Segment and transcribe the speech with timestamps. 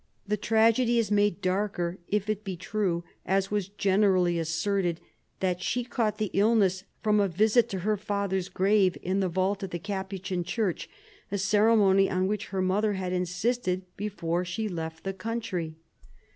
[0.27, 4.99] The tragedy is made darker, if it be true, as was generally asserted,
[5.41, 9.61] that she caught the illness from a visit to her father's grave in the vault
[9.61, 10.89] of the Capuchin Church,
[11.31, 15.75] a ceremony on which her mother had insisted before she left the country.